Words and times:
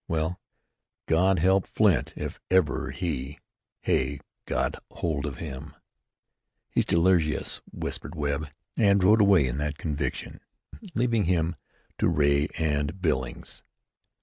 Well, 0.07 0.39
God 1.05 1.37
help 1.37 1.67
Flint, 1.67 2.13
if 2.15 2.39
ever 2.49 2.89
he, 2.89 3.37
Hay, 3.83 4.19
got 4.47 4.81
hold 4.89 5.27
of 5.27 5.37
him. 5.37 5.75
"He's 6.71 6.87
delirious," 6.87 7.61
whispered 7.71 8.15
Webb, 8.15 8.47
and 8.75 9.03
rode 9.03 9.21
away 9.21 9.45
in 9.45 9.59
that 9.59 9.77
conviction, 9.77 10.41
leaving 10.95 11.25
him 11.25 11.55
to 11.99 12.07
Ray 12.07 12.47
and 12.57 12.99
Billings. 12.99 13.61